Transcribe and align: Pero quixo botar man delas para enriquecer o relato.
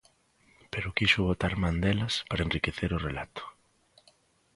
Pero 0.71 0.95
quixo 0.97 1.25
botar 1.29 1.53
man 1.63 1.75
delas 1.83 2.13
para 2.29 2.45
enriquecer 2.47 2.89
o 2.93 3.03
relato. 3.07 3.43